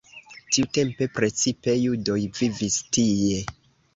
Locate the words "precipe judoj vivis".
1.17-2.79